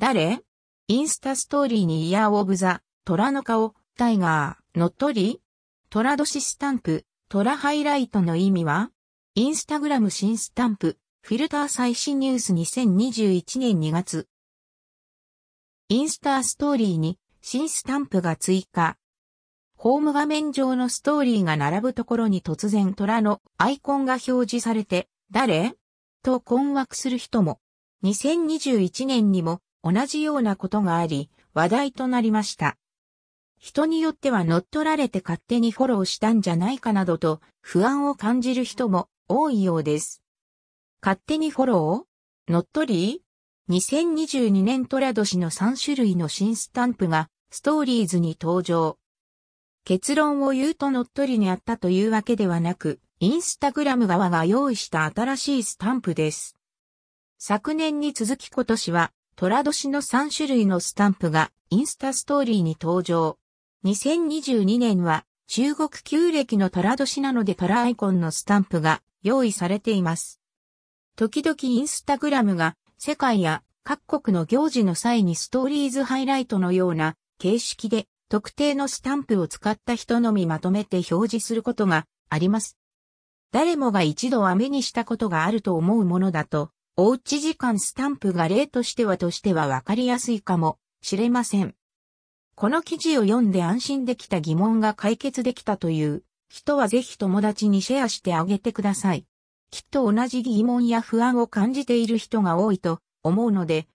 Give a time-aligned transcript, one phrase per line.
[0.00, 0.40] 誰？
[0.88, 5.42] インスタストーリーにイヤーオブザ、虎の顔、タイガー、乗っ取り？
[5.90, 8.90] 虎年スタンプ、虎ハイライトの意味は？
[9.34, 14.26] インスタグラム新スタンプ、フィルター最新ニュース2021年2月。
[15.90, 18.96] インスタストーリーに新スタンプが追加。
[19.76, 25.74] ホーム画面上のストーリーが並ぶところに突然虎のアイコンが表示されて、誰？
[26.22, 27.60] と困惑する人も。
[28.02, 32.76] 2021年にも同じようなことがあり、話題となりました。
[33.58, 40.22] 人によっては乗っ取られて勝手にフォローしたんじゃないかなどと不安を感じる人も多いようです。
[41.02, 43.22] 勝手にフォロー乗っ取り
[43.68, 48.98] ?2022 年トラ年の3種類の新スタンプがストーリーズに登場。
[49.84, 56.56] 結論を言うと乗っ取りにあったというわけではなく、インスタグラム側が用意した新しいスタンプです。
[57.38, 63.38] 昨年に続き今年は、虎年の3種類のスタンプがインスタストーリーに登場。
[63.86, 70.42] 2022年は中国旧暦の虎年なので虎アイコンのスタンプが用意されています。
[71.16, 82.76] 時々インスタグラムが世界や各国の行事の際にストーリーズハイライトのような形式で特定のスタンプを使った人のみまとめて表示することがあります。
[83.52, 91.74] 誰もが一度は目にしたことがあると思うものだと、おうち時間スタンプが例としてはとしてはわかりやすいかもしれません。
[92.54, 99.24] この記事を読んで安心できた疑問が解決できたという人はぜひ友達にシェアしてあげてください。
[99.70, 103.88] きっと同じ疑問や不安を感じている人が多いと思うので、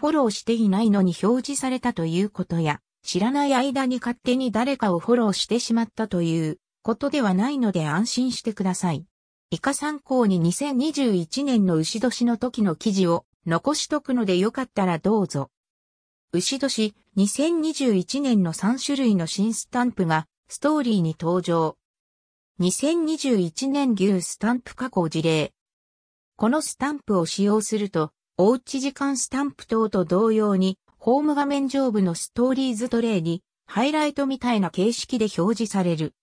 [0.00, 9.04] フォローしていないのに表示されたということや、知らない間に勝手に誰かをフォローしてしまったということではないので安心してください。
[9.54, 15.50] 以下参考に2021年の牛年の時の記事を残しとくのでよかったらどうぞ。
[16.32, 21.76] 牛年2021年の3種類の新スタンプがストーリーに登場。
[22.60, 25.52] 2021年牛スタンプ加工事例。
[26.36, 36.14] このスタンプを使用すると、おうち時間スタンプ等と同様にホーム画面上部のストーリーズトレイにハイライトみたいな形式で表示される。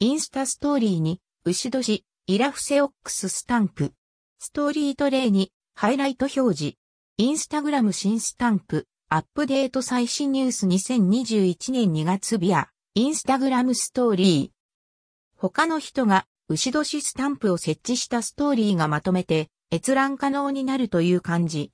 [0.00, 3.94] インスタストーリーに牛年イラフセオックススタンプ。
[4.38, 6.76] ストーリートレイにハイライト表示。
[7.16, 8.86] インスタグラム新スタンプ。
[9.08, 15.40] アップデート最新ニュース2021年2月日やインスタグラムストーリー。
[15.40, 21.72] 他の人が牛年スタンプを設置したストーリーがまとめて閲覧可能になるという感じ。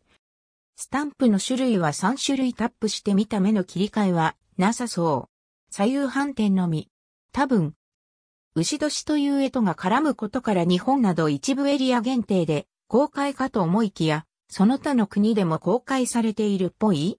[0.76, 5.75] スタンプの種類は3種類タップして見た目の切り替えはなさそう。
[5.75, 6.91] 左右反転のみ。
[7.32, 7.75] 多分。
[8.56, 17.19] 牛年という絵とが絡むことから日本など一部エリア限定で公開かと思いきや、その他の国でも公開されているっぽい？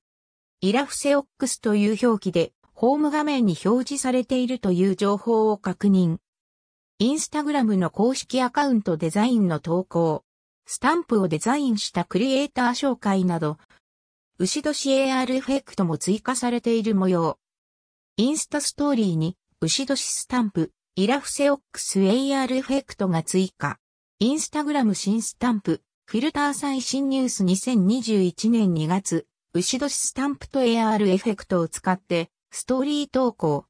[0.61, 6.19] イラフセオックスという表記でホーム画面に表示されているという情報を確認。
[6.99, 10.23] インスタグラムの公式アカウントデザインの投稿。
[10.65, 13.57] スタンプをデザインしたクリエイター紹介など、
[14.39, 17.37] 牛年 AR エフェクトも追加されている模様。
[18.15, 23.79] インスタストーリーに牛年スタンプ、 Year of the Ox AR エフェクトが追加。
[24.19, 33.65] インスタグラム新スタンプ、フィルター最新ニュース2021年2月、牛年スタンプと AR エフェクトを使ってストーリー投稿。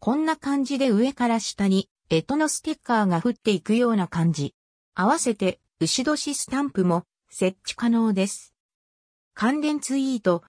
[0.00, 4.54] こんな感じで上から下に、干支のステッカーが降っていくような感じ。
[4.94, 8.54] 合わせて、牛年スタンプも設置可能です。
[9.34, 10.42] 関連ツイート、